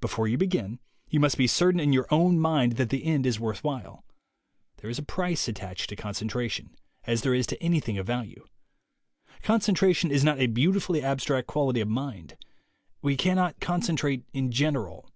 Before 0.00 0.26
you 0.26 0.36
begin, 0.36 0.80
you 1.10 1.20
must 1.20 1.38
be 1.38 1.46
certain 1.46 1.78
in 1.78 1.92
your 1.92 2.08
own 2.10 2.40
mind 2.40 2.72
that 2.72 2.88
the 2.90 3.04
end 3.04 3.24
is 3.24 3.38
112 3.38 3.62
THE 3.62 3.66
WAY 3.68 3.82
TO 3.82 3.86
WILL 3.88 3.94
POWER 3.94 3.98
worth 4.00 4.02
while. 4.02 4.04
There 4.78 4.90
is 4.90 4.98
a 4.98 5.04
price 5.04 5.46
attached 5.46 5.88
to 5.90 5.94
concen 5.94 6.28
tration, 6.28 6.70
as 7.04 7.22
there 7.22 7.34
is 7.34 7.46
to 7.46 7.62
anything 7.62 7.96
of 7.96 8.04
value. 8.08 8.46
Concen 9.44 9.76
tration 9.76 10.10
is 10.10 10.24
not 10.24 10.40
a 10.40 10.48
beautifully 10.48 11.00
abstract 11.04 11.46
quality 11.46 11.80
of 11.80 11.86
mind. 11.88 12.36
yVe 13.04 13.16
cannot 13.16 13.60
concentrate 13.60 14.24
in 14.32 14.50
general. 14.50 15.08